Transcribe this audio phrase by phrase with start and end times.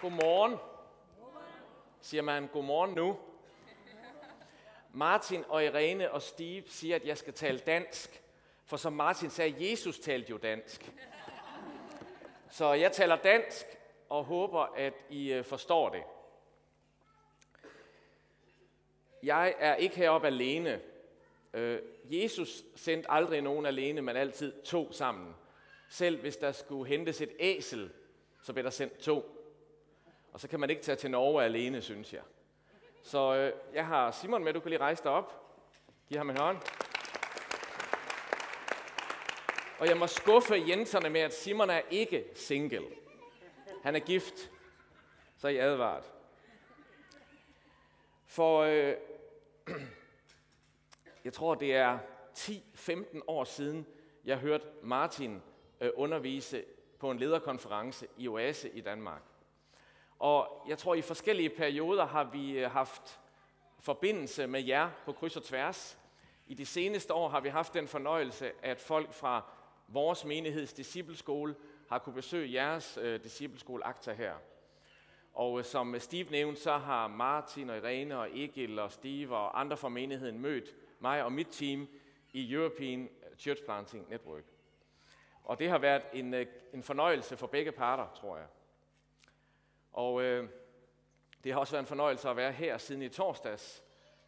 [0.00, 0.56] Godmorgen.
[2.00, 3.18] Siger man godmorgen nu?
[4.92, 8.22] Martin og Irene og Steve siger, at jeg skal tale dansk.
[8.64, 10.92] For som Martin sagde, Jesus talte jo dansk.
[12.50, 13.66] Så jeg taler dansk
[14.08, 16.02] og håber, at I øh, forstår det.
[19.22, 20.80] Jeg er ikke heroppe alene.
[21.54, 25.34] Øh, Jesus sendte aldrig nogen alene, men altid to sammen.
[25.88, 27.90] Selv hvis der skulle hentes et æsel,
[28.42, 29.37] så blev der sendt to.
[30.38, 32.22] Og så kan man ikke tage til Norge alene, synes jeg.
[33.02, 35.56] Så øh, jeg har Simon med, du kan lige rejse dig op.
[36.08, 36.58] Giv ham en hånd.
[39.78, 42.86] Og jeg må skuffe Jenserne med, at Simon er ikke single.
[43.82, 44.50] Han er gift.
[45.36, 46.04] Så er I advaret.
[48.26, 48.94] For øh,
[51.24, 51.98] jeg tror, det er
[52.36, 53.86] 10-15 år siden,
[54.24, 55.42] jeg hørte Martin
[55.80, 56.64] øh, undervise
[56.98, 59.22] på en lederkonference i Oase i Danmark.
[60.18, 63.20] Og jeg tror, i forskellige perioder har vi øh, haft
[63.80, 65.98] forbindelse med jer på kryds og tværs.
[66.46, 69.42] I de seneste år har vi haft den fornøjelse, at folk fra
[69.88, 71.54] vores menigheds discipleskole
[71.88, 74.34] har kunne besøge jeres øh, discipleskole Akta her.
[75.34, 79.60] Og øh, som Steve nævnte, så har Martin og Irene og Egil og Steve og
[79.60, 81.88] andre fra menigheden mødt mig og mit team
[82.32, 84.44] i European Church Planting Network.
[85.44, 88.46] Og det har været en, øh, en fornøjelse for begge parter, tror jeg.
[89.92, 90.48] Og øh,
[91.44, 93.84] det har også været en fornøjelse at være her siden i torsdags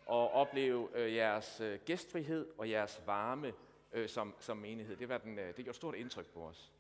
[0.06, 3.52] og opleve øh, jeres øh, gæstfrihed og jeres varme
[3.92, 4.96] øh, som, som menighed.
[4.96, 6.72] Det, har den, øh, det gjort stort indtryk på os.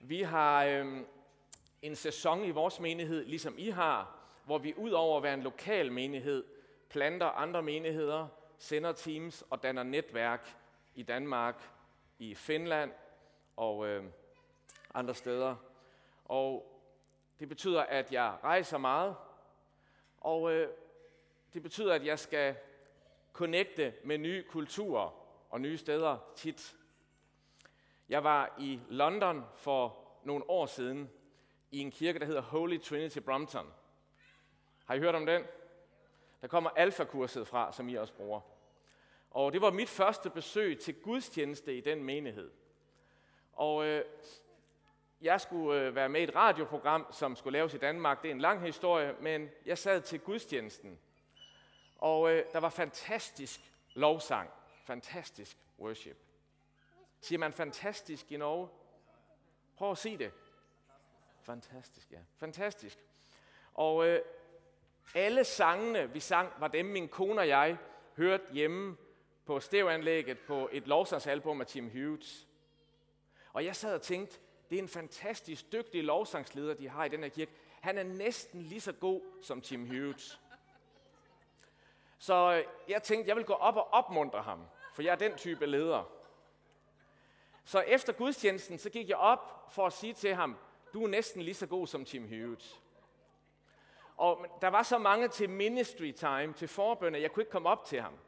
[0.00, 1.00] Vi har øh,
[1.82, 5.42] en sæson i vores menighed, ligesom I har, hvor vi ud over at være en
[5.42, 6.44] lokal menighed,
[6.88, 8.28] planter andre menigheder,
[8.58, 10.56] sender teams og danner netværk
[10.94, 11.70] i Danmark,
[12.18, 12.92] i Finland
[13.56, 14.04] og øh,
[14.94, 15.56] andre steder.
[16.24, 16.75] Og
[17.40, 19.16] det betyder, at jeg rejser meget,
[20.20, 20.68] og øh,
[21.52, 22.56] det betyder, at jeg skal
[23.32, 25.10] connecte med nye kulturer
[25.50, 26.76] og nye steder tit.
[28.08, 31.10] Jeg var i London for nogle år siden
[31.70, 33.66] i en kirke, der hedder Holy Trinity Brompton.
[34.84, 35.44] Har I hørt om den?
[36.40, 38.40] Der kommer alfakurset fra, som I også bruger.
[39.30, 42.50] Og det var mit første besøg til gudstjeneste i den menighed.
[43.52, 44.04] Og øh,
[45.20, 48.22] jeg skulle øh, være med i et radioprogram, som skulle laves i Danmark.
[48.22, 50.98] Det er en lang historie, men jeg sad til gudstjenesten.
[51.98, 53.60] Og øh, der var fantastisk
[53.94, 54.50] lovsang.
[54.84, 56.16] Fantastisk worship.
[57.20, 58.68] Siger man fantastisk i Norge?
[59.76, 60.32] Prøv at sige det.
[61.42, 62.18] Fantastisk, ja.
[62.36, 62.98] Fantastisk.
[63.74, 64.20] Og øh,
[65.14, 67.76] alle sangene, vi sang, var dem, min kone og jeg
[68.16, 68.96] hørte hjemme
[69.44, 72.46] på stereoanlægget på et lovsangsalbum af Tim Hughes.
[73.52, 74.38] Og jeg sad og tænkte,
[74.70, 77.52] det er en fantastisk dygtig lovsangsleder, de har i den her kirke.
[77.80, 80.40] Han er næsten lige så god som Tim Hughes.
[82.18, 84.60] Så øh, jeg tænkte, jeg vil gå op og opmuntre ham,
[84.94, 86.12] for jeg er den type leder.
[87.64, 90.56] Så efter gudstjenesten, så gik jeg op for at sige til ham,
[90.92, 92.80] du er næsten lige så god som Tim Hughes.
[94.16, 97.84] Og der var så mange til ministry time, til forbønder, jeg kunne ikke komme op
[97.84, 98.18] til ham.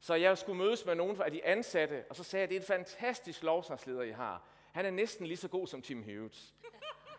[0.00, 2.60] Så jeg skulle mødes med nogen af de ansatte, og så sagde jeg, det er
[2.60, 4.42] en fantastisk lovsangsleder, I har.
[4.72, 6.54] Han er næsten lige så god som Tim Hughes.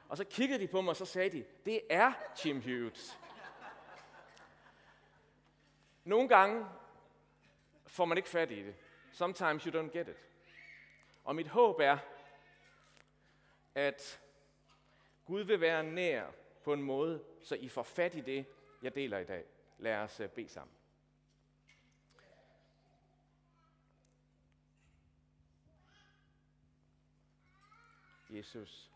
[0.10, 3.20] Og så kiggede de på mig, og så sagde de, det er Tim Hughes.
[6.04, 6.66] Nogle gange
[7.88, 8.76] får man ikke fat i det.
[9.12, 10.18] Sometimes you don't get it.
[11.24, 11.98] Og mit håb er,
[13.76, 14.22] at
[15.26, 16.28] Gud vil være nær
[16.64, 18.46] på en måde, så I får fat i det,
[18.82, 19.46] jeg deler i dag.
[19.78, 20.76] Lad os øh, bede sammen.
[28.34, 28.92] Jesus.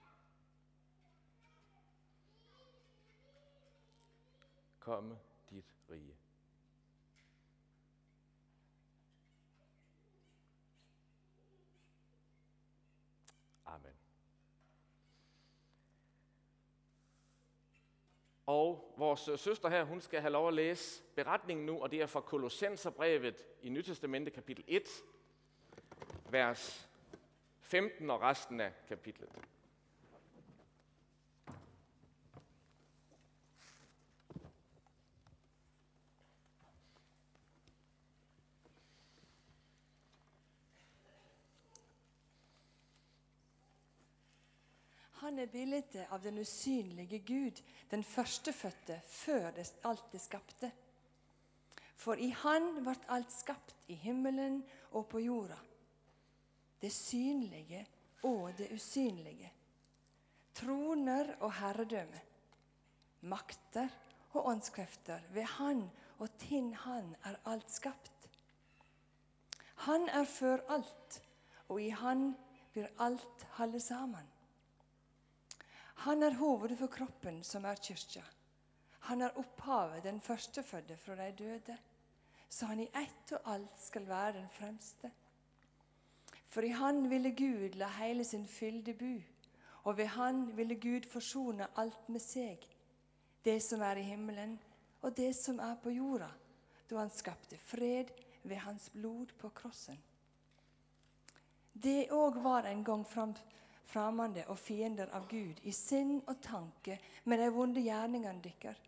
[4.79, 6.17] Komme dit rige.
[13.65, 13.93] Amen.
[18.45, 22.01] Og vores øh, søster her, hun skal have lov at læse beretningen nu, og det
[22.01, 24.83] er fra Kolossenserbrevet i Nytestamentet kapitel 1,
[26.29, 26.87] vers
[27.67, 29.29] 15 og resten af kapitlet.
[45.17, 47.59] Han er bildet av den usynlige Gud,
[47.91, 50.71] den førstefødte før det, alt det skapte.
[51.95, 55.57] For i Han vart alt skapt i himmelen og på jorda
[56.81, 57.88] det synlige
[58.24, 59.51] og det usynlige.
[60.53, 62.21] Troner og herredømme.
[63.21, 63.89] makter
[64.33, 65.19] og åndskrefter.
[65.33, 65.89] Ved Han
[66.19, 68.29] og til Han er alt skapt.
[69.75, 71.21] Han er før alt,
[71.69, 72.35] og i Han
[72.74, 74.27] blir alt holde sammen.
[75.95, 78.24] Han er hovedet for kroppen, som er kyrkja.
[79.00, 81.77] Han er opphavet, den førstefødte fra de døde,
[82.50, 85.12] så han i ett og alt skal være den fremste.
[86.49, 89.21] For i Han ville Gud la hele sin fylde bu,
[89.83, 92.63] og ved Han ville Gud forsone alt med seg,
[93.45, 94.57] det som er i himmelen
[95.01, 96.29] og det som er på jorda,
[96.89, 98.11] da Han skapte fred
[98.44, 99.99] ved Hans blod på krossen.
[101.73, 103.35] Det òg var en gang fram,
[103.85, 108.79] fremmede og fiender av Gud i sinn og tanke med de vonde gjerningene deres.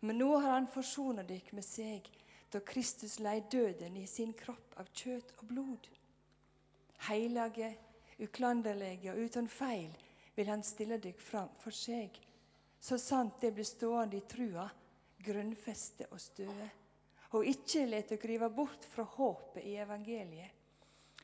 [0.00, 2.08] Men nå har Han forsona dere med seg
[2.52, 5.88] da Kristus lei døden i sin kropp av kjøtt og blod.
[7.08, 7.70] Hellige,
[8.20, 9.92] uklanderlige og uten feil
[10.36, 12.14] vil Han stille dig fram for seg,
[12.80, 14.68] så sant det blir stående i trua,
[15.24, 16.68] grunnfeste og støe,
[17.36, 20.50] og ikke let dere rive bort fra håpet i evangeliet,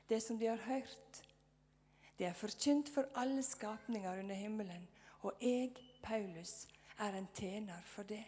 [0.08, 1.23] det som de har hørt.
[2.19, 4.88] Det er forkynt for alle skapninger under himmelen,
[5.23, 6.67] og jeg, Paulus,
[6.99, 8.25] er en tjener for det.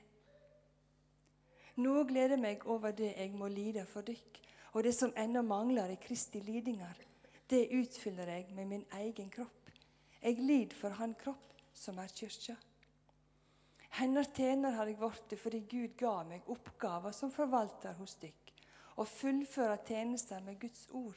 [1.78, 4.40] Nå gleder jeg meg over det jeg må lide for dykk,
[4.72, 6.96] og det som ennå mangler i Kristi lidinger,
[7.48, 9.70] det utfyller jeg med min egen kropp.
[10.22, 12.56] Jeg lider for Han kropp, som er kyrkja.
[13.98, 18.52] Hennes tjener har jeg blitt fordi Gud ga meg oppgaver som forvalter hos dykk,
[19.00, 21.16] og fullfører tjenester med Guds ord,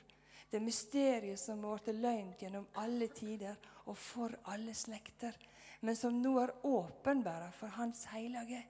[0.51, 5.35] det mysteriet som har blitt løgnt gjennom alle tider og for alle slekter,
[5.81, 8.61] men som nå er åpenbara for Hans hellige.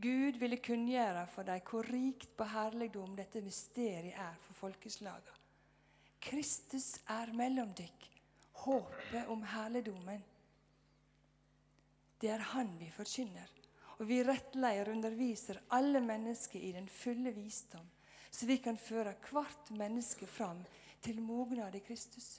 [0.00, 5.36] Gud ville kunngjøre for dem hvor rikt på herligdom dette mysteriet er for folkeslagene.
[6.20, 8.04] Kristus er mellom dykk,
[8.64, 10.22] håpet om herligdommen.
[12.20, 13.48] Det er Han vi forkynner,
[13.96, 17.88] og vi rettleier og underviser alle mennesker i den fulle visdom,
[18.30, 20.60] så vi kan føre hvert menneske fram
[21.00, 22.36] til mognad i Kristus.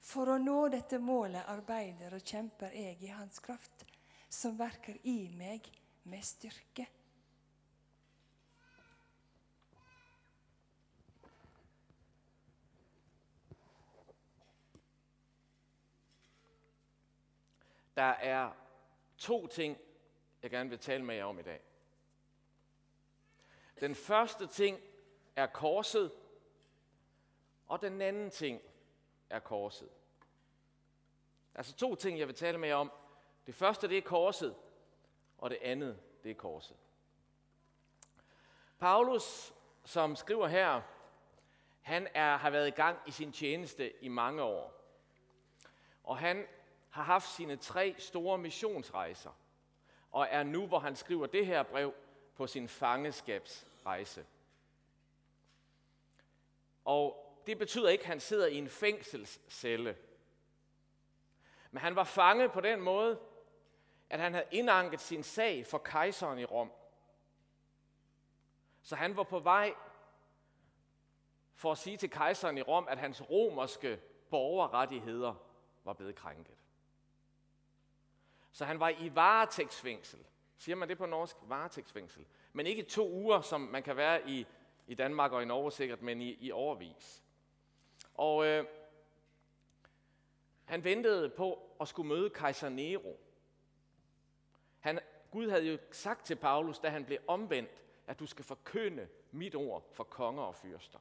[0.00, 3.84] For å nå dette målet arbeider og kjemper jeg i Hans kraft,
[4.30, 5.66] som verker i meg
[6.10, 6.86] med styrke.
[18.00, 18.52] Der er
[19.18, 19.78] to ting,
[20.42, 21.60] jeg gerne vil tale med jer om i dag.
[23.80, 24.80] Den første ting
[25.36, 26.12] er korset,
[27.66, 28.62] og den anden ting
[29.30, 29.88] er korset.
[31.54, 32.92] Altså to ting, jeg vil tale med jer om.
[33.46, 34.56] Det første, det er korset,
[35.38, 36.76] og det andet, det er korset.
[38.78, 39.54] Paulus,
[39.84, 40.82] som skriver her,
[41.80, 44.74] han er, har været i gang i sin tjeneste i mange år.
[46.04, 46.46] Og han
[46.90, 49.30] har haft sine tre store missionsrejser,
[50.10, 51.94] og er nu, hvor han skriver det her brev,
[52.34, 54.26] på sin fangeskabsrejse.
[56.84, 59.96] Og det betyder ikke, at han sidder i en fængselscelle.
[61.70, 63.20] Men han var fanget på den måde,
[64.10, 66.72] at han havde indanket sin sag for kejseren i Rom.
[68.82, 69.74] Så han var på vej
[71.54, 74.00] for at sige til kejseren i Rom, at hans romerske
[74.30, 75.34] borgerrettigheder
[75.84, 76.56] var blevet krænket.
[78.52, 80.18] Så han var i varetægtsfængsel.
[80.56, 81.36] Siger man det på norsk?
[81.42, 82.26] Varetægtsfængsel.
[82.52, 84.46] Men ikke to uger, som man kan være i,
[84.86, 87.22] i Danmark og i Norge sikkert, men i, i overvis.
[88.14, 88.64] Og øh,
[90.64, 93.20] han ventede på at skulle møde kejser Nero.
[94.80, 99.08] Han, Gud havde jo sagt til Paulus, da han blev omvendt, at du skal forkynde
[99.30, 100.98] mit ord for konger og fyrster.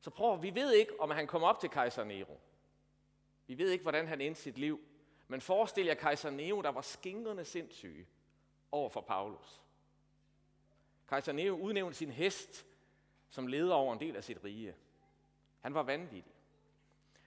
[0.00, 2.40] Så prøv, vi ved ikke, om han kom op til kejser Nero.
[3.46, 4.80] Vi ved ikke, hvordan han endte sit liv.
[5.32, 8.06] Men forestil jer kejser Nero, der var skingrende sindssyg
[8.72, 9.60] over for Paulus.
[11.08, 12.66] Kejser Nero udnævnte sin hest
[13.30, 14.74] som leder over en del af sit rige.
[15.60, 16.32] Han var vanvittig.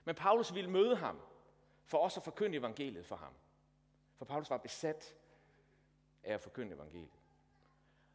[0.03, 1.19] Men Paulus ville møde ham
[1.85, 3.33] for også at forkynde evangeliet for ham.
[4.17, 5.15] For Paulus var besat
[6.23, 7.19] af at forkynde evangeliet.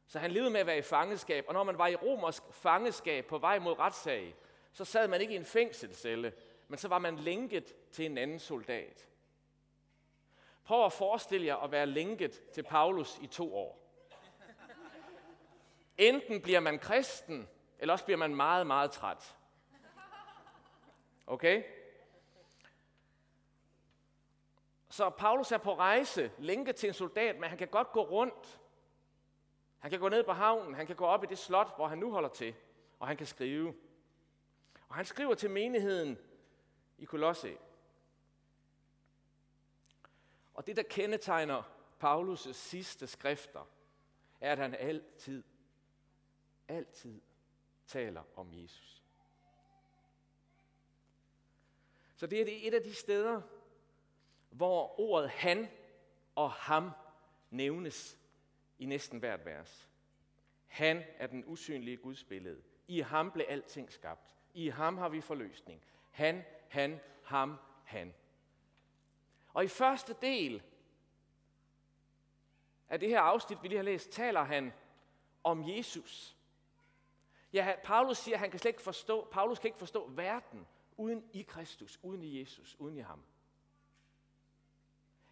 [0.06, 3.26] Så han levede med at være i fangeskab, og når man var i romersk fangeskab
[3.26, 4.35] på vej mod retssag,
[4.73, 6.32] så sad man ikke i en fængselscelle,
[6.68, 9.10] men så var man lænket til en anden soldat.
[10.64, 13.81] Prøv at forestille jer at være lænket til Paulus i to år.
[15.99, 17.49] Enten bliver man kristen,
[17.79, 19.37] eller også bliver man meget, meget træt.
[21.26, 21.62] Okay?
[24.88, 28.61] Så Paulus er på rejse, lænket til en soldat, men han kan godt gå rundt.
[29.79, 31.99] Han kan gå ned på havnen, han kan gå op i det slot, hvor han
[31.99, 32.55] nu holder til,
[32.99, 33.75] og han kan skrive.
[34.88, 36.19] Og han skriver til menigheden
[36.99, 37.57] i Kolosse.
[40.61, 41.62] Og det, der kendetegner
[42.05, 43.69] Paulus' sidste skrifter,
[44.40, 45.45] er, at han altid,
[46.69, 47.21] altid
[47.87, 49.05] taler om Jesus.
[52.17, 53.43] Så det er et af de steder,
[54.50, 55.69] hvor ordet han
[56.35, 56.90] og ham
[57.50, 58.19] nævnes
[58.79, 59.90] i næsten hvert vers.
[60.67, 62.62] Han er den usynlige Guds billede.
[62.88, 64.35] I ham blev alting skabt.
[64.55, 65.83] I ham har vi forløsning.
[66.11, 68.14] Han, han, ham, han.
[69.52, 70.62] Og i første del
[72.88, 74.73] af det her afsnit, vi lige har læst, taler han
[75.45, 76.37] om Jesus.
[77.52, 80.66] Ja, Paulus siger, at han kan slet ikke forstå, Paulus kan ikke forstå verden
[80.97, 83.23] uden i Kristus, uden i Jesus, uden i ham.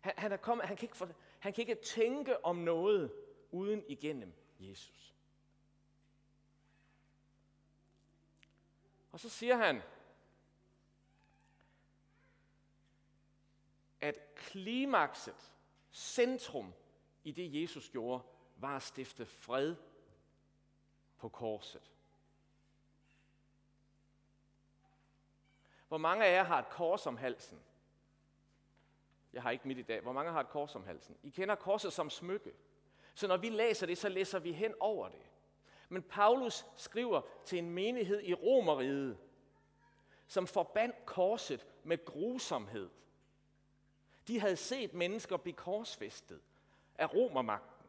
[0.01, 1.09] Han, han, er kommet, han, kan ikke for,
[1.39, 3.13] han kan ikke tænke om noget
[3.51, 5.15] uden igennem Jesus.
[9.13, 9.83] Og så siger han,
[14.00, 15.52] at klimakset,
[15.93, 16.75] centrum
[17.25, 18.23] i det Jesus gjorde,
[18.57, 19.76] var at stifte fred
[21.19, 21.93] på korset.
[25.88, 27.61] Hvor mange af jer har et kors om halsen?
[29.33, 30.00] Jeg har ikke mit i dag.
[30.00, 31.17] Hvor mange har et kors om halsen?
[31.23, 32.52] I kender korset som smykke.
[33.14, 35.26] Så når vi læser det, så læser vi hen over det.
[35.88, 39.19] Men Paulus skriver til en menighed i Romeriet,
[40.26, 42.90] som forbandt korset med grusomhed.
[44.29, 46.41] De havde set mennesker blive korsfæstet
[46.95, 47.87] af romermagten.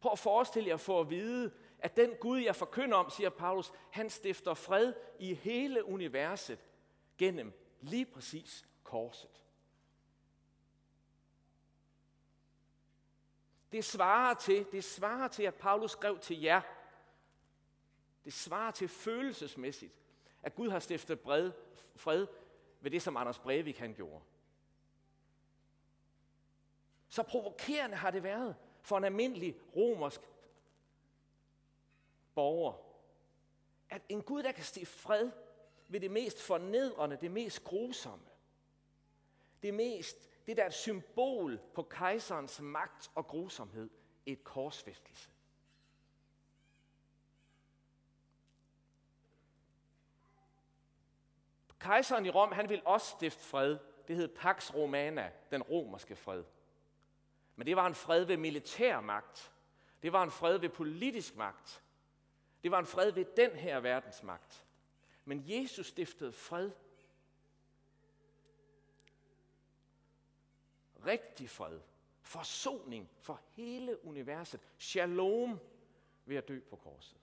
[0.00, 3.30] Prøv at forestille jer at få at vide, at den Gud, jeg forkynder om, siger
[3.30, 6.58] Paulus, han stifter fred i hele universet
[7.18, 9.42] gennem lige præcis korset.
[13.72, 16.60] Det svarer til, det svarer til, at Paulus skrev til jer.
[18.24, 19.92] Det svarer til følelsesmæssigt,
[20.42, 21.52] at Gud har stiftet bred,
[21.96, 22.26] fred
[22.80, 24.24] ved det, som Anders Breivik han gjorde.
[27.08, 30.20] Så provokerende har det været for en almindelig romersk
[32.34, 32.74] borger,
[33.90, 35.30] at en Gud, der kan stifte fred
[35.88, 38.26] ved det mest fornedrende, det mest grusomme,
[39.62, 40.16] det mest,
[40.46, 43.90] det der er et symbol på kejserens magt og grusomhed,
[44.26, 45.30] et korsfæstelse.
[51.86, 53.78] Kejseren i Rom, han vil også stifte fred.
[54.08, 56.44] Det hed Pax Romana, den romerske fred.
[57.56, 59.52] Men det var en fred ved militær magt.
[60.02, 61.82] Det var en fred ved politisk magt.
[62.62, 64.66] Det var en fred ved den her verdens magt.
[65.24, 66.70] Men Jesus stiftede fred.
[71.06, 71.80] Rigtig fred.
[72.22, 74.60] Forsoning for hele universet.
[74.78, 75.60] Shalom
[76.24, 77.18] ved at dø på korset.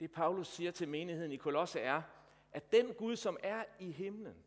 [0.00, 2.02] Det Paulus siger til menigheden i Kolosse er,
[2.52, 4.44] at den Gud, som er i himlen,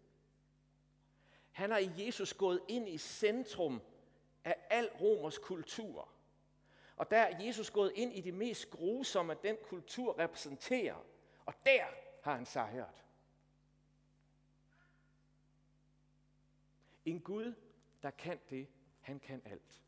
[1.51, 3.81] han har i Jesus gået ind i centrum
[4.43, 6.09] af al romers kultur.
[6.95, 11.05] Og der er Jesus gået ind i det mest grusomme, den kultur repræsenterer.
[11.45, 11.85] Og der
[12.21, 13.05] har han sejret.
[17.05, 17.53] En Gud,
[18.03, 18.67] der kan det,
[19.01, 19.83] han kan alt.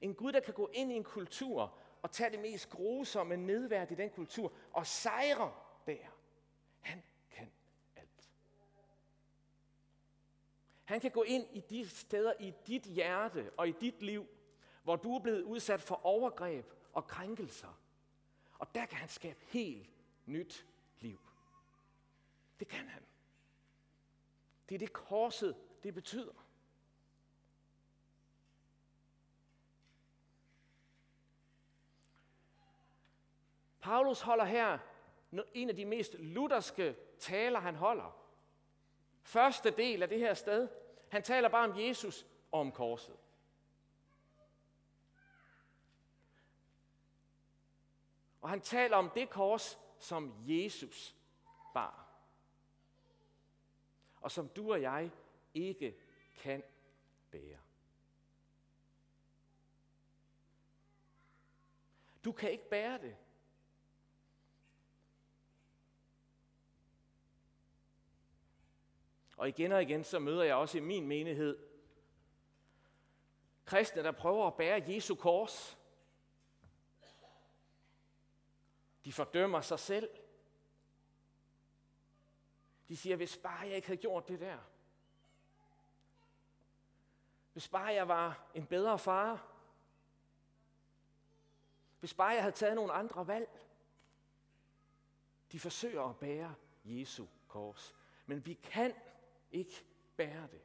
[0.00, 3.90] En Gud, der kan gå ind i en kultur og tage det mest grusomme nedværd
[3.90, 5.54] i den kultur og sejre
[5.86, 6.06] der.
[6.80, 7.52] Han kan
[7.96, 8.30] alt.
[10.84, 14.26] Han kan gå ind i de steder i dit hjerte og i dit liv,
[14.82, 17.80] hvor du er blevet udsat for overgreb og krænkelser.
[18.58, 19.90] Og der kan han skabe helt
[20.26, 20.66] nyt
[21.00, 21.20] liv.
[22.60, 23.02] Det kan han.
[24.68, 26.47] Det er det korset, det betyder.
[33.88, 34.78] Paulus holder her
[35.54, 38.16] en af de mest lutherske taler, han holder.
[39.22, 40.68] Første del af det her sted.
[41.10, 43.16] Han taler bare om Jesus og om korset.
[48.40, 51.16] Og han taler om det kors, som Jesus
[51.74, 52.08] bar.
[54.20, 55.10] Og som du og jeg
[55.54, 55.96] ikke
[56.36, 56.62] kan
[57.30, 57.58] bære.
[62.24, 63.16] Du kan ikke bære det.
[69.38, 71.58] Og igen og igen, så møder jeg også i min menighed
[73.64, 75.78] kristne, der prøver at bære Jesu kors.
[79.04, 80.10] De fordømmer sig selv.
[82.88, 84.58] De siger, hvis bare jeg ikke havde gjort det der.
[87.52, 89.46] Hvis bare jeg var en bedre far.
[92.00, 93.66] Hvis bare jeg havde taget nogle andre valg.
[95.52, 96.54] De forsøger at bære
[96.84, 97.94] Jesu kors.
[98.26, 98.94] Men vi kan
[99.50, 99.84] ikke
[100.16, 100.60] bære det.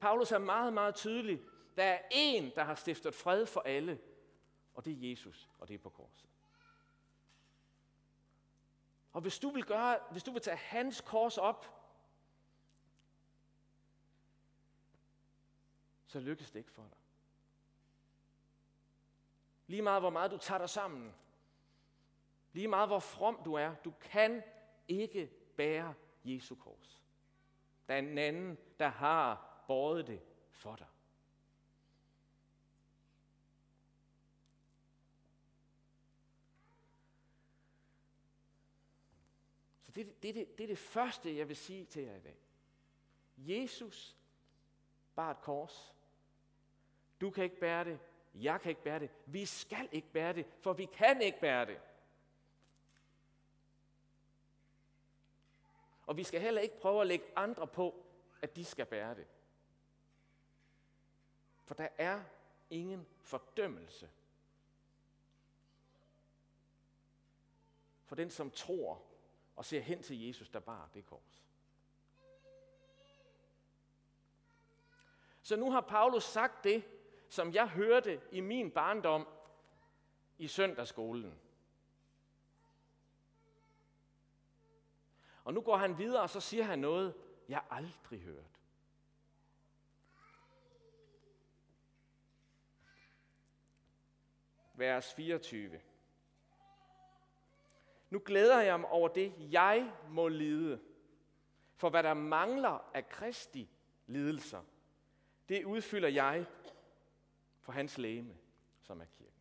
[0.00, 1.42] Paulus er meget, meget tydelig.
[1.76, 4.00] Der er en, der har stiftet fred for alle,
[4.74, 6.28] og det er Jesus, og det er på korset.
[9.12, 11.66] Og hvis du vil gøre, hvis du vil tage hans kors op,
[16.06, 16.98] så lykkes det ikke for dig.
[19.66, 21.14] Lige meget hvor meget du tager dig sammen,
[22.52, 24.42] lige meget hvor from du er, du kan
[24.90, 25.94] ikke bære
[26.24, 27.02] Jesu kors.
[27.88, 30.20] Der er en anden, der har båret det
[30.50, 30.86] for dig.
[39.82, 42.38] Så det, det, det, det er det første, jeg vil sige til jer i dag.
[43.36, 44.16] Jesus
[45.14, 45.94] bar et kors.
[47.20, 47.98] Du kan ikke bære det.
[48.34, 49.10] Jeg kan ikke bære det.
[49.26, 51.80] Vi skal ikke bære det, for vi kan ikke bære det.
[56.10, 58.04] Og vi skal heller ikke prøve at lægge andre på,
[58.42, 59.26] at de skal bære det.
[61.64, 62.22] For der er
[62.70, 64.10] ingen fordømmelse
[68.04, 69.02] for den, som tror
[69.56, 71.44] og ser hen til Jesus, der bar det kors.
[75.42, 76.84] Så nu har Paulus sagt det,
[77.28, 79.28] som jeg hørte i min barndom
[80.38, 81.39] i søndagsskolen.
[85.50, 87.14] Og nu går han videre, og så siger han noget,
[87.48, 88.60] jeg aldrig hørt.
[94.74, 95.80] Vers 24.
[98.10, 100.80] Nu glæder jeg mig over det, jeg må lide.
[101.76, 103.70] For hvad der mangler af Kristi
[104.06, 104.62] lidelser,
[105.48, 106.46] det udfylder jeg
[107.60, 108.36] for hans læme,
[108.80, 109.40] som er kirken.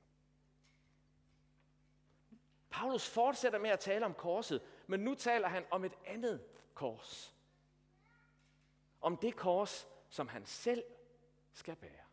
[2.70, 7.36] Paulus fortsætter med at tale om korset, men nu taler han om et andet kors.
[9.02, 10.84] Om det kors, som han selv
[11.54, 12.06] skal bære.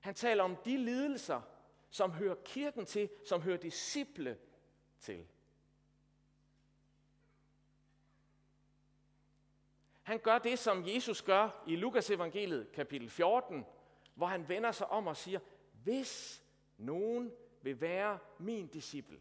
[0.00, 1.40] Han taler om de lidelser,
[1.90, 4.38] som hører kirken til, som hører disciple
[5.00, 5.26] til.
[10.02, 13.66] Han gør det, som Jesus gør i Lukas evangeliet kapitel 14,
[14.14, 15.40] hvor han vender sig om og siger,
[15.72, 16.44] hvis
[16.76, 19.20] nogen vil være min disciple,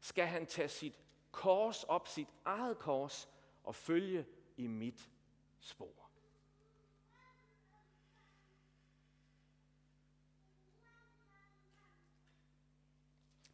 [0.00, 1.00] skal han tage sit
[1.30, 3.28] kors op, sit eget kors,
[3.64, 4.26] og følge
[4.56, 5.10] i mit
[5.60, 6.10] spor.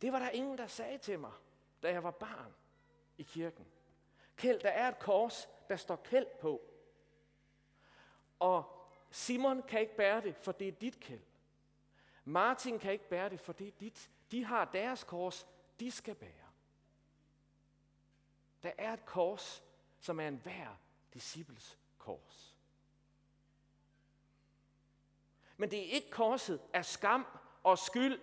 [0.00, 1.32] Det var der ingen, der sagde til mig,
[1.82, 2.54] da jeg var barn
[3.18, 3.66] i kirken.
[4.36, 6.62] Kæld, der er et kors, der står kæld på.
[8.38, 8.75] Og
[9.16, 11.22] Simon kan ikke bære det, for det er dit kæld.
[12.24, 14.10] Martin kan ikke bære det, for det er dit.
[14.30, 15.46] De har deres kors,
[15.80, 16.50] de skal bære.
[18.62, 19.62] Der er et kors,
[20.00, 20.76] som er en hver
[21.14, 22.56] disciples kors.
[25.56, 27.26] Men det er ikke korset af skam
[27.62, 28.20] og skyld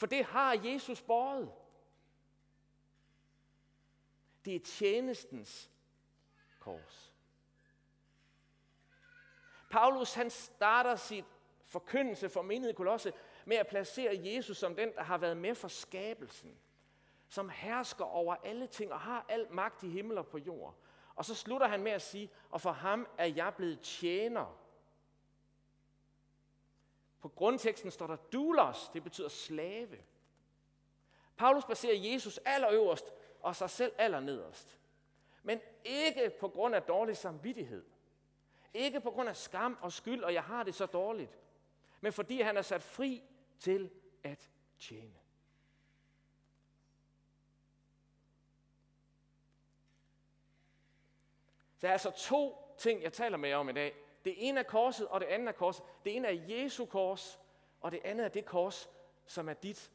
[0.00, 1.52] for det har Jesus båret.
[4.44, 5.70] Det er tjenestens
[6.58, 7.09] kors.
[9.70, 11.24] Paulus han starter sit
[11.66, 13.12] forkyndelse for menighed Kolosse
[13.44, 16.58] med at placere Jesus som den, der har været med for skabelsen.
[17.28, 20.74] Som hersker over alle ting og har al magt i himmel og på jord.
[21.14, 24.60] Og så slutter han med at sige, og for ham er jeg blevet tjener
[27.20, 29.98] på grundteksten står der doulos, det betyder slave.
[31.36, 34.78] Paulus baserer Jesus allerøverst og sig selv allernederst.
[35.42, 37.84] Men ikke på grund af dårlig samvittighed.
[38.74, 41.38] Ikke på grund af skam og skyld, og jeg har det så dårligt.
[42.00, 43.22] Men fordi han er sat fri
[43.58, 43.90] til
[44.22, 45.14] at tjene.
[51.80, 53.94] Der er altså to ting, jeg taler med jer om i dag.
[54.24, 55.84] Det ene er korset, og det andet er korset.
[56.04, 57.40] Det ene er Jesu kors,
[57.80, 58.90] og det andet er det kors,
[59.26, 59.90] som er dit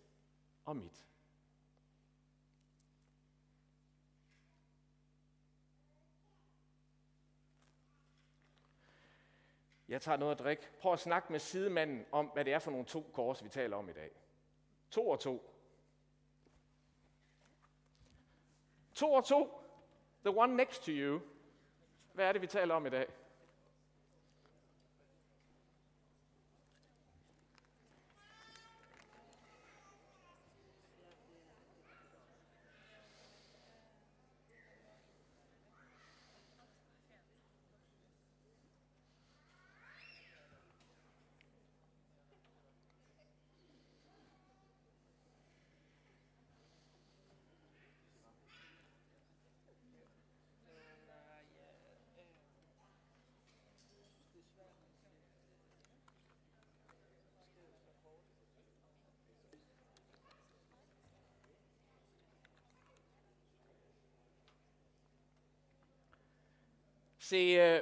[0.66, 1.06] og mit.
[9.96, 10.64] Jeg tager noget at drikke.
[10.80, 13.78] Prøv at snakke med sidemanden om, hvad det er for nogle to kors, vi taler
[13.78, 14.12] om i dag.
[14.92, 15.52] To og to.
[18.94, 19.62] To og to.
[20.26, 21.22] The one next to you.
[22.14, 23.08] Hvad er det, vi taler om i dag?
[67.26, 67.82] Se, øh,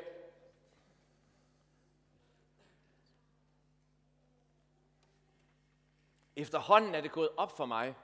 [6.36, 7.96] efterhånden er det gået op for mig,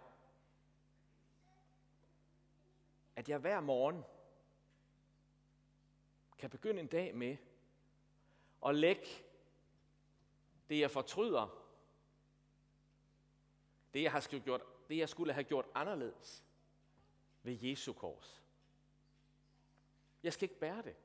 [3.16, 4.04] at jeg hver morgen
[6.38, 7.38] kan begynde en dag med
[8.66, 9.08] at lægge
[10.70, 11.66] det, jeg fortryder,
[13.94, 16.44] det, jeg, har skulle gjort, det, jeg skulle have gjort anderledes
[17.44, 18.44] ved Jesu kors.
[20.24, 20.96] Jeg skal ikke bære det.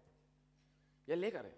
[1.07, 1.55] Jeg lægger det.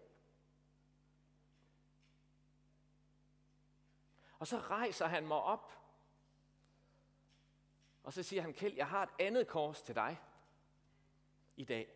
[4.39, 5.73] Og så rejser han mig op.
[8.03, 10.23] Og så siger han, Kjeld, jeg har et andet kors til dig
[11.57, 11.95] i dag.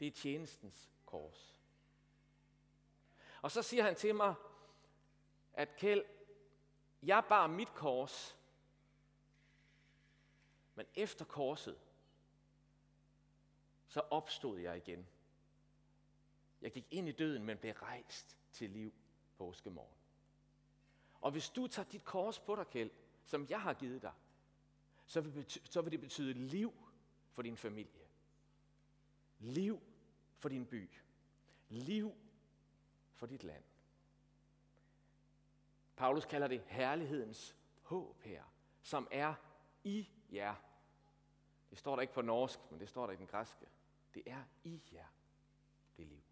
[0.00, 1.56] Det er tjenestens kors.
[3.42, 4.34] Og så siger han til mig,
[5.52, 6.04] at Kjeld,
[7.02, 8.38] jeg bar mit kors,
[10.74, 11.78] men efter korset,
[13.86, 15.08] så opstod jeg igen.
[16.60, 18.92] Jeg gik ind i døden, men blev rejst til liv
[19.38, 19.96] påskemorgen.
[21.20, 22.90] Og hvis du tager dit kors på dig, Kjeld,
[23.24, 24.12] som jeg har givet dig,
[25.06, 26.72] så vil, bety- så vil det betyde liv
[27.32, 28.06] for din familie.
[29.38, 29.80] Liv
[30.38, 30.90] for din by.
[31.68, 32.14] Liv
[33.12, 33.64] for dit land.
[35.96, 38.44] Paulus kalder det herlighedens håb her,
[38.82, 39.34] som er
[39.84, 40.54] i jer.
[41.70, 43.66] Det står der ikke på norsk, men det står der i den græske.
[44.14, 45.06] Det er i jer,
[45.96, 46.22] det liv.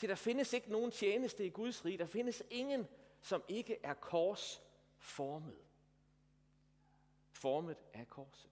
[0.00, 1.98] Se, der findes ikke nogen tjeneste i Guds rige.
[1.98, 2.88] Der findes ingen,
[3.22, 5.58] som ikke er korsformet.
[7.30, 8.50] Formet af korset.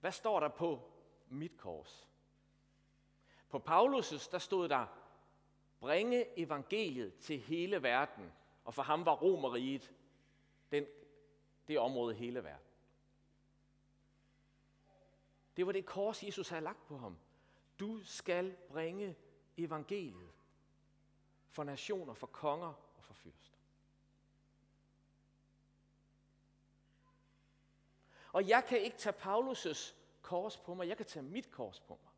[0.00, 0.90] Hvad står der på
[1.28, 2.08] mit kors?
[3.48, 4.86] På Paulus' der stod der,
[5.80, 8.32] bringe evangeliet til hele verden.
[8.64, 9.92] Og for ham var Romeriet
[10.70, 10.86] den,
[11.68, 12.67] det område hele verden.
[15.58, 17.18] Det var det kors, Jesus havde lagt på ham.
[17.80, 19.16] Du skal bringe
[19.56, 20.30] evangeliet
[21.48, 23.56] for nationer, for konger og for fyrster.
[28.32, 31.98] Og jeg kan ikke tage Paulus' kors på mig, jeg kan tage mit kors på
[32.02, 32.12] mig.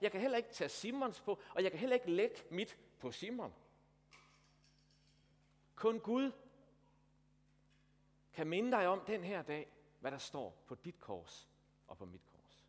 [0.00, 3.12] Jeg kan heller ikke tage Simons på, og jeg kan heller ikke lægge mit på
[3.12, 3.54] Simon.
[5.74, 6.32] Kun Gud
[8.32, 11.53] kan minde dig om den her dag, hvad der står på dit kors
[11.86, 12.66] og på mit kors.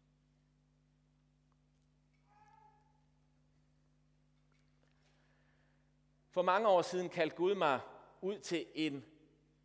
[6.30, 7.82] For mange år siden kaldte Gud mig
[8.22, 9.06] ud til en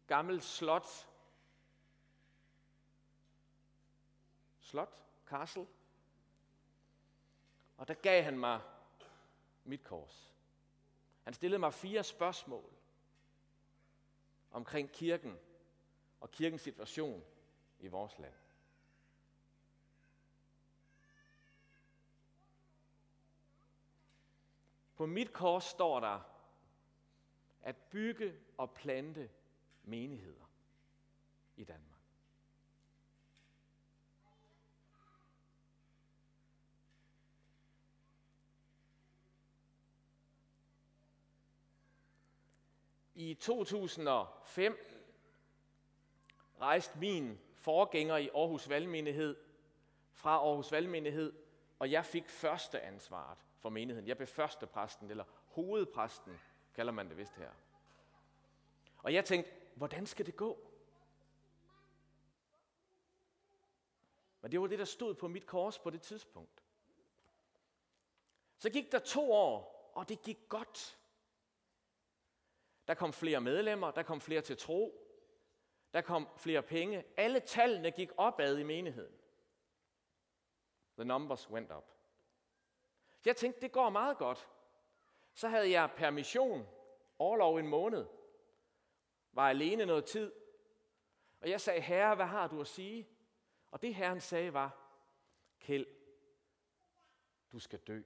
[0.06, 1.08] gammel slot.
[4.60, 5.04] Slot?
[5.26, 5.66] Castle?
[7.76, 8.60] Og der gav han mig
[9.64, 10.30] mit kors.
[11.22, 12.70] Han stillede mig fire spørgsmål
[14.50, 15.38] omkring kirken
[16.20, 17.24] og kirkens situation
[17.80, 18.34] i vores land.
[25.00, 26.20] På mit kors står der
[27.62, 29.30] at bygge og plante
[29.82, 30.50] menigheder
[31.56, 32.00] i Danmark.
[43.14, 44.78] I 2005
[46.60, 49.36] rejste min forgænger i Aarhus Valgmenighed
[50.12, 51.32] fra Aarhus Valgmenighed,
[51.78, 54.08] og jeg fik første ansvaret for menigheden.
[54.08, 56.40] Jeg blev første præsten, eller hovedpræsten,
[56.74, 57.50] kalder man det vist her.
[58.98, 60.70] Og jeg tænkte, hvordan skal det gå?
[64.40, 66.64] Men det var det, der stod på mit kors på det tidspunkt.
[68.58, 70.98] Så gik der to år, og det gik godt.
[72.88, 75.06] Der kom flere medlemmer, der kom flere til tro,
[75.92, 77.04] der kom flere penge.
[77.16, 79.14] Alle tallene gik opad i menigheden.
[80.96, 81.99] The numbers went up.
[83.24, 84.48] Jeg tænkte, det går meget godt.
[85.34, 86.66] Så havde jeg permission,
[87.18, 88.06] overlov en måned,
[89.32, 90.32] var alene noget tid.
[91.40, 93.08] Og jeg sagde, herre, hvad har du at sige?
[93.70, 94.76] Og det herren sagde var,
[95.60, 95.86] Kjeld,
[97.52, 98.02] du skal dø.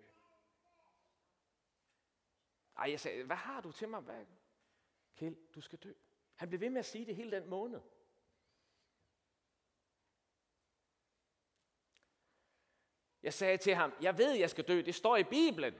[2.76, 4.00] Ej, jeg sagde, hvad har du til mig?
[4.00, 4.26] Hvad?
[5.16, 5.92] Kjeld, du skal dø.
[6.34, 7.80] Han blev ved med at sige det hele den måned.
[13.24, 14.80] Jeg sagde til ham, jeg ved, jeg skal dø.
[14.80, 15.74] Det står i Bibelen.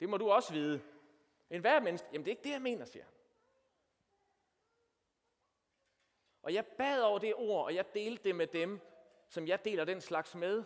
[0.00, 0.82] Det må du også vide.
[1.50, 3.14] En hver menneske, jamen det er ikke det, jeg mener, siger han.
[6.42, 8.80] Og jeg bad over det ord, og jeg delte det med dem,
[9.28, 10.64] som jeg deler den slags med,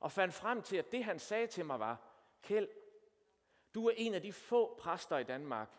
[0.00, 2.10] og fandt frem til, at det han sagde til mig var,
[2.42, 2.68] Kjeld,
[3.74, 5.78] du er en af de få præster i Danmark,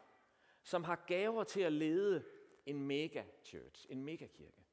[0.64, 2.26] som har gaver til at lede
[2.66, 4.66] en mega church, en megakirke.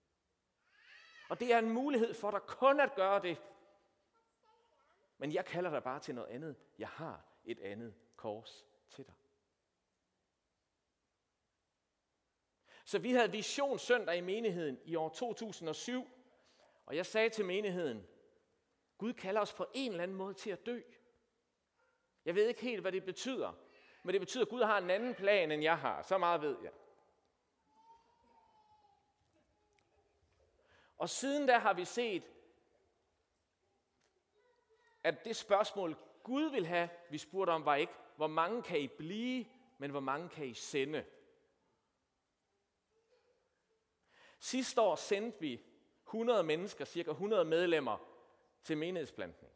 [1.30, 3.38] Og det er en mulighed for dig kun at gøre det.
[5.22, 6.56] Men jeg kalder dig bare til noget andet.
[6.78, 9.14] Jeg har et andet kors til dig.
[12.84, 16.08] Så vi havde vision søndag i menigheden i år 2007,
[16.86, 18.06] og jeg sagde til menigheden,
[18.98, 20.80] Gud kalder os på en eller anden måde til at dø.
[22.24, 23.52] Jeg ved ikke helt, hvad det betyder,
[24.02, 26.02] men det betyder, at Gud har en anden plan, end jeg har.
[26.02, 26.72] Så meget ved jeg.
[30.96, 32.22] Og siden da har vi set,
[35.04, 38.86] at det spørgsmål, Gud vil have, vi spurgte om, var ikke, hvor mange kan I
[38.86, 39.46] blive,
[39.78, 41.04] men hvor mange kan I sende?
[44.38, 45.60] Sidste år sendte vi
[46.06, 47.98] 100 mennesker, cirka 100 medlemmer,
[48.62, 49.52] til menighedsplantning.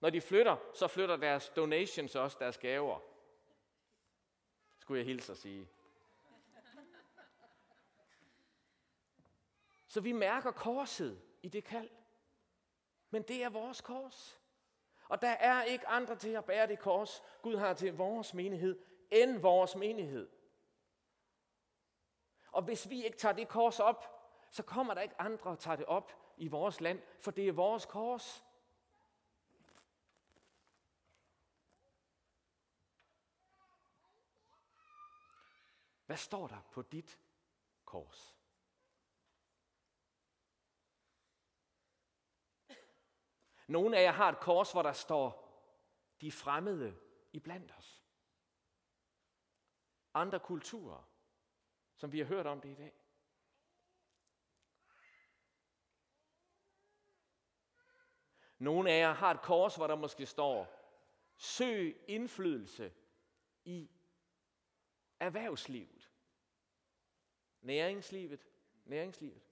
[0.00, 3.00] Når de flytter, så flytter deres donations også, deres gaver.
[4.78, 5.68] Skulle jeg hilse at sige.
[9.88, 11.90] Så vi mærker korset i det kald.
[13.12, 14.40] Men det er vores kors.
[15.08, 18.78] Og der er ikke andre til at bære det kors, Gud har til vores menighed,
[19.10, 20.28] end vores menighed.
[22.52, 25.76] Og hvis vi ikke tager det kors op, så kommer der ikke andre og tager
[25.76, 28.44] det op i vores land, for det er vores kors.
[36.06, 37.18] Hvad står der på dit
[37.84, 38.36] kors?
[43.72, 45.48] Nogle af jer har et kors, hvor der står,
[46.20, 46.98] de fremmede
[47.32, 48.04] i blandt os.
[50.14, 51.02] Andre kulturer,
[51.96, 52.94] som vi har hørt om det i dag.
[58.58, 60.66] Nogle af jer har et kors, hvor der måske står,
[61.36, 62.94] søg indflydelse
[63.64, 63.90] i
[65.20, 66.10] erhvervslivet.
[67.60, 68.46] Næringslivet.
[68.84, 69.42] Næringslivet.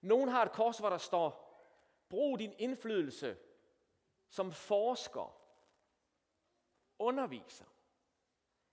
[0.00, 1.41] Nogen har et kors, hvor der står,
[2.12, 3.38] brug din indflydelse
[4.28, 5.38] som forsker,
[6.98, 7.64] underviser.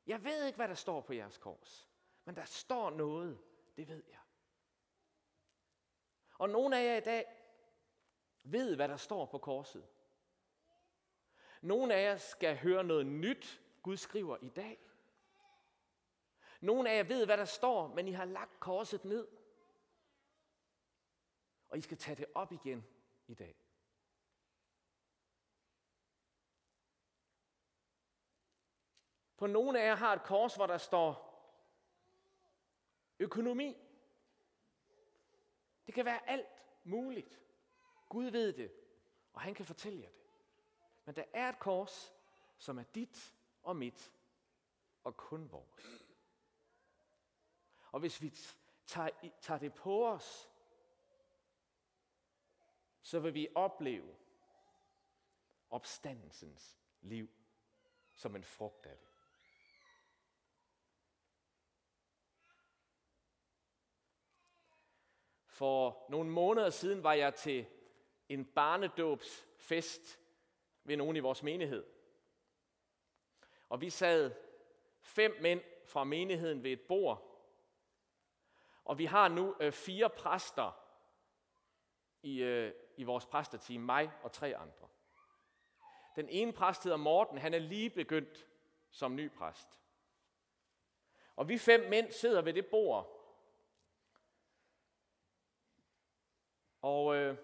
[0.06, 1.89] Jeg ved ikke, hvad der står på jeres kors,
[2.25, 3.41] men der står noget,
[3.78, 4.19] det ved jeg.
[6.38, 7.25] Og nogle af jer i dag
[8.43, 9.88] ved, hvad der står på korset.
[11.62, 14.80] Nogle af jer skal høre noget nyt, Gud skriver i dag.
[16.62, 19.28] Nogle af jer ved, hvad der står, men I har lagt korset ned.
[21.69, 22.98] Og I skal tage det op igen
[23.30, 23.56] i dag.
[29.38, 31.30] På nogle af jer har et kors, hvor der står
[33.20, 33.78] økonomi.
[35.86, 37.42] Det kan være alt muligt.
[38.10, 38.72] Gud ved det,
[39.34, 40.22] og han kan fortælle jer det.
[41.06, 42.13] Men der er et kors,
[42.58, 44.13] som er dit og mit,
[45.04, 46.06] og kun vores.
[47.92, 48.34] Og hvis vi
[48.86, 49.10] tager,
[49.42, 50.48] tager det på os,
[53.10, 54.15] så vil vi opleve
[55.69, 57.30] opstandelsens liv
[58.13, 59.08] som en frugt af det.
[65.45, 67.65] For nogle måneder siden var jeg til
[68.30, 70.19] en barnedåbsfest
[70.84, 71.86] ved nogen i vores menighed.
[73.69, 74.32] Og vi sad
[75.02, 77.45] fem mænd fra menigheden ved et bord.
[78.84, 80.72] Og vi har nu øh, fire præster
[82.22, 84.88] i, øh, i vores præsterteam, mig og tre andre.
[86.15, 88.47] Den ene præst hedder Morten, han er lige begyndt
[88.91, 89.67] som ny præst.
[91.35, 93.15] Og vi fem mænd sidder ved det bord.
[96.81, 97.38] Og øh,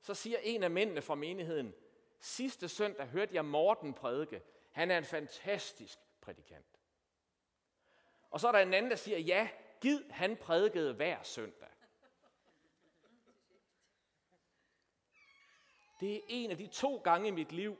[0.00, 1.74] så siger en af mændene fra menigheden,
[2.20, 4.42] sidste søndag hørte jeg Morten prædike.
[4.72, 6.80] Han er en fantastisk prædikant.
[8.30, 9.48] Og så er der en anden, der siger, ja,
[9.80, 11.68] gid han prædikede hver søndag.
[16.00, 17.78] Det er en af de to gange i mit liv,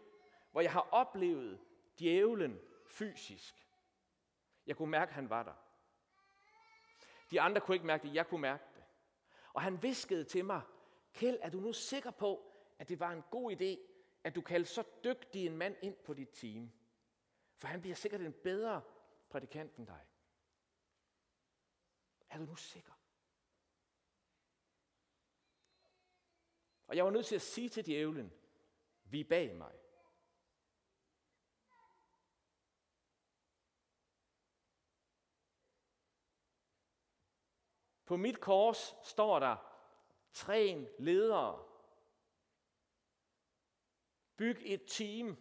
[0.50, 1.60] hvor jeg har oplevet
[1.98, 3.66] djævlen fysisk.
[4.66, 5.54] Jeg kunne mærke, at han var der.
[7.30, 8.84] De andre kunne ikke mærke det, jeg kunne mærke det.
[9.52, 10.62] Og han viskede til mig,
[11.12, 13.90] Kjeld, er du nu sikker på, at det var en god idé,
[14.24, 16.72] at du kaldte så dygtig en mand ind på dit team?
[17.56, 18.82] For han bliver sikkert en bedre
[19.30, 20.06] prædikant end dig.
[22.30, 22.92] Er du nu sikker?
[26.86, 28.32] Og jeg var nødt til at sige til djævlen,
[29.04, 29.72] vi er bag mig.
[38.04, 39.56] På mit kors står der,
[40.32, 41.64] træn ledere.
[44.36, 45.36] Byg et team,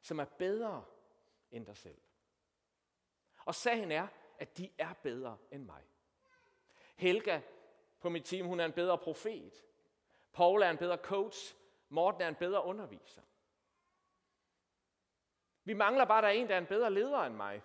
[0.00, 0.84] som er bedre
[1.50, 2.00] end dig selv.
[3.44, 5.84] Og sagen er, at de er bedre end mig.
[6.96, 7.40] Helga
[8.00, 9.64] på mit team, hun er en bedre profet.
[10.36, 11.56] Paul er en bedre coach.
[11.88, 13.22] Morten er en bedre underviser.
[15.64, 17.62] Vi mangler bare, at der er en, der er en bedre leder end mig.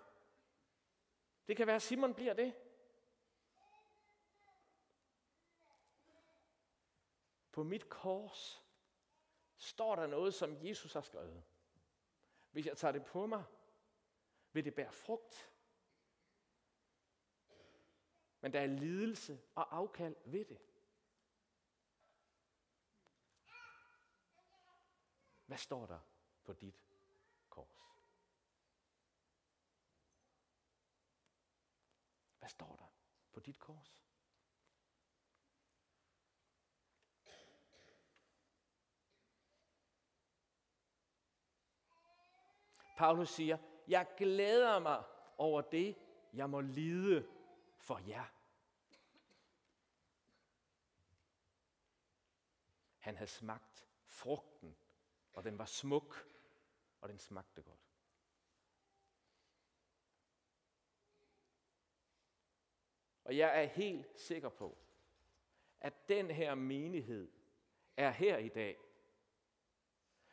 [1.48, 2.56] Det kan være, at Simon bliver det.
[7.52, 8.64] På mit kors
[9.58, 11.44] står der noget, som Jesus har skrevet.
[12.52, 13.44] Hvis jeg tager det på mig,
[14.54, 15.52] vil det bære frugt.
[18.42, 20.71] Men der er lidelse og afkald ved det.
[25.52, 26.00] Hvad står der
[26.44, 26.86] på dit
[27.50, 28.06] kors?
[32.40, 32.86] Hvad står der
[33.32, 34.06] på dit kors?
[42.98, 45.04] Paulus siger, jeg glæder mig
[45.38, 45.98] over det,
[46.34, 47.28] jeg må lide
[47.78, 48.26] for jer.
[53.00, 54.81] Han havde smagt frugten,
[55.34, 56.28] og den var smuk,
[57.02, 57.91] og den smagte godt.
[63.24, 64.78] Og jeg er helt sikker på,
[65.80, 67.32] at den her menighed
[67.98, 68.78] er her i dag,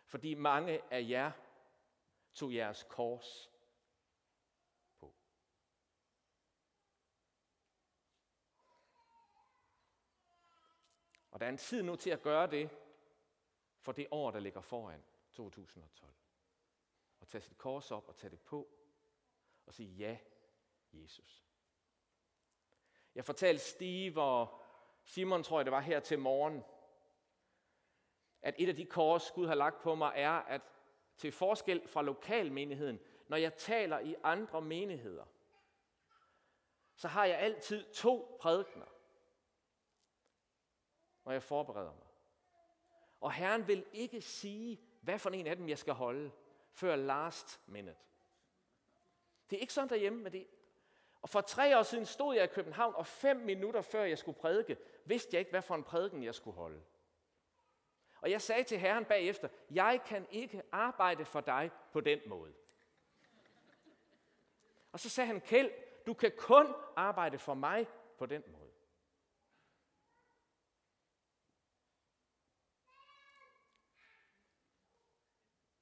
[0.04, 1.32] fordi mange af jer
[2.34, 3.50] tog jeres kors
[4.98, 5.14] på.
[11.30, 12.70] Og der er en tid nu til at gøre det
[13.88, 16.12] for det år, der ligger foran 2012.
[17.20, 18.68] Og tage sit kors op og tage det på
[19.66, 20.18] og sige ja,
[20.92, 21.44] Jesus.
[23.14, 24.62] Jeg fortalte Steve og
[25.04, 26.64] Simon, tror jeg det var her til morgen,
[28.42, 30.62] at et af de kors, Gud har lagt på mig, er, at
[31.16, 35.24] til forskel fra lokalmenigheden, når jeg taler i andre menigheder,
[36.94, 38.86] så har jeg altid to prædikner,
[41.24, 42.07] når jeg forbereder mig.
[43.20, 46.30] Og Herren vil ikke sige, hvad for en af dem jeg skal holde,
[46.72, 47.96] før last minute.
[49.50, 50.46] Det er ikke sådan derhjemme med det.
[51.22, 54.38] Og for tre år siden stod jeg i København, og fem minutter før jeg skulle
[54.38, 56.82] prædike, vidste jeg ikke, hvad for en prædiken jeg skulle holde.
[58.20, 62.54] Og jeg sagde til Herren bagefter, jeg kan ikke arbejde for dig på den måde.
[64.92, 65.70] Og så sagde han, Kjeld,
[66.06, 67.86] du kan kun arbejde for mig
[68.18, 68.68] på den måde.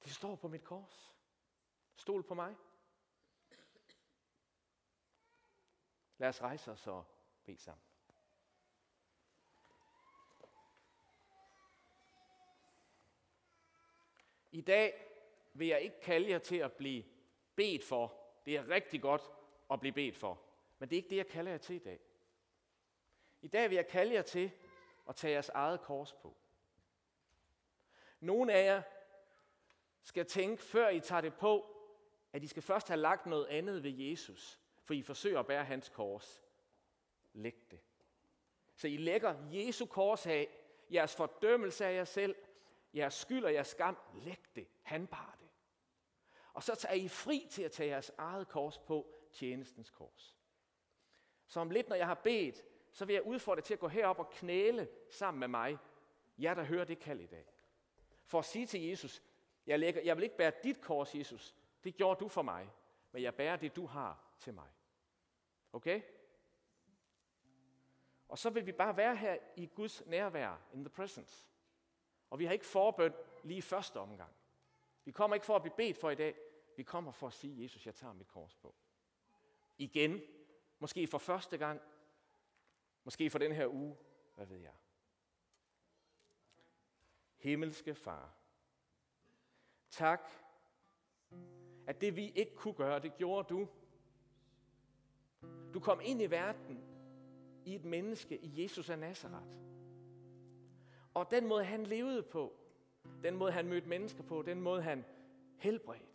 [0.03, 1.13] Det står på mit kors.
[1.95, 2.55] Stol på mig.
[6.17, 7.05] Lad os rejse os og
[7.45, 7.83] bede sammen.
[14.51, 15.07] I dag
[15.53, 17.03] vil jeg ikke kalde jer til at blive
[17.55, 18.13] bedt for.
[18.45, 19.21] Det er rigtig godt
[19.71, 20.41] at blive bedt for.
[20.79, 21.99] Men det er ikke det, jeg kalder jer til i dag.
[23.41, 24.51] I dag vil jeg kalde jer til
[25.09, 26.37] at tage jeres eget kors på.
[28.19, 28.83] Nogle af jer
[30.07, 31.75] skal tænke, før I tager det på,
[32.33, 35.65] at I skal først have lagt noget andet ved Jesus, for I forsøger at bære
[35.65, 36.43] hans kors.
[37.33, 37.79] Læg det.
[38.75, 40.47] Så I lægger Jesu kors af,
[40.93, 42.35] jeres fordømmelse af jer selv,
[42.93, 44.67] jeres skyld og jeres skam, læg det.
[44.81, 45.49] Han bar det.
[46.53, 50.37] Og så tager I fri til at tage jeres eget kors på, tjenestens kors.
[51.47, 54.19] Så om lidt, når jeg har bedt, så vil jeg udfordre til at gå herop
[54.19, 55.77] og knæle sammen med mig.
[56.37, 57.45] jer der hører det kald i dag.
[58.25, 59.21] For at sige til Jesus,
[59.67, 61.55] jeg, lægger, jeg vil ikke bære dit kors, Jesus.
[61.83, 62.69] Det gjorde du for mig.
[63.11, 64.69] Men jeg bærer det, du har til mig.
[65.73, 66.01] Okay?
[68.27, 71.49] Og så vil vi bare være her i Guds nærvær, in the presence.
[72.29, 73.13] Og vi har ikke forbøn
[73.43, 74.33] lige første omgang.
[75.05, 76.35] Vi kommer ikke for at blive bedt for i dag.
[76.75, 78.75] Vi kommer for at sige, Jesus, jeg tager mit kors på.
[79.77, 80.21] Igen.
[80.79, 81.81] Måske for første gang.
[83.03, 83.97] Måske for den her uge.
[84.35, 84.73] Hvad ved jeg.
[87.37, 88.36] Himmelske Far.
[89.89, 90.21] Tak,
[91.87, 93.67] at det vi ikke kunne gøre, det gjorde du.
[95.73, 96.83] Du kom ind i verden
[97.65, 99.47] i et menneske i Jesus af Nazareth.
[101.13, 102.53] Og den måde, han levede på,
[103.23, 105.05] den måde, han mødte mennesker på, den måde, han
[105.57, 106.05] helbredte,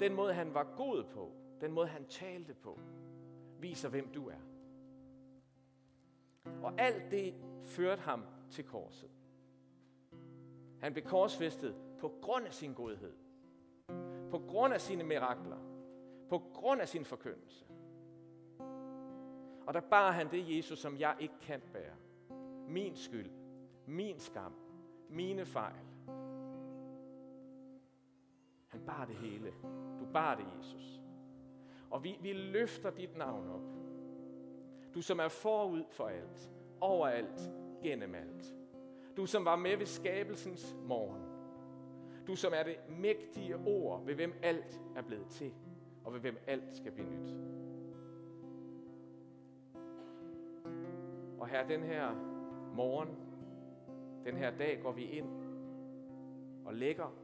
[0.00, 2.80] den måde, han var god på, den måde, han talte på,
[3.58, 4.40] viser, hvem du er.
[6.62, 9.10] Og alt det førte ham til korset.
[10.80, 13.12] Han blev korsfæstet på grund af sin godhed,
[14.30, 15.58] på grund af sine mirakler,
[16.28, 17.66] på grund af sin forkyndelse.
[19.66, 21.96] Og der bar han det Jesus, som jeg ikke kan bære
[22.70, 23.30] min skyld,
[23.86, 24.52] min skam,
[25.08, 25.86] mine fejl.
[28.66, 29.52] Han bar det hele.
[30.00, 31.00] Du bar det, Jesus.
[31.90, 33.80] Og vi, vi løfter dit navn op.
[34.94, 38.54] Du som er forud for alt, overalt, gennem alt.
[39.16, 41.29] Du som var med ved skabelsens morgen.
[42.30, 45.52] Du som er det mægtige ord, ved hvem alt er blevet til,
[46.04, 47.34] og ved hvem alt skal blive nyt.
[51.38, 52.14] Og her den her
[52.74, 53.08] morgen,
[54.24, 55.26] den her dag går vi ind
[56.64, 57.14] og lægger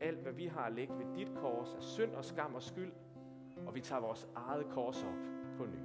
[0.00, 2.92] alt, hvad vi har lægget ved dit kors af synd og skam og skyld,
[3.66, 5.18] og vi tager vores eget kors op
[5.56, 5.80] på ny.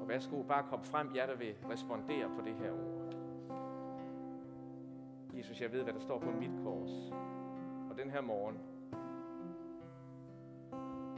[0.00, 2.99] Og værsgo, bare kom frem, jer der vil respondere på det her ord.
[5.40, 7.12] Jesus, jeg ved, hvad der står på mit kors.
[7.90, 8.58] Og den her morgen,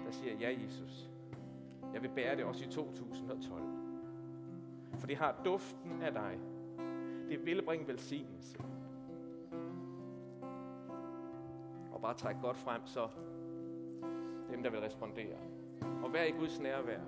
[0.04, 1.10] der siger jeg, ja Jesus,
[1.94, 3.62] jeg vil bære det også i 2012.
[4.98, 6.38] For det har duften af dig.
[7.28, 8.58] Det vil bringe velsignelse.
[11.92, 13.08] Og bare træk godt frem, så
[14.50, 15.36] dem, der vil respondere.
[16.02, 17.00] Og vær i Guds nærvær.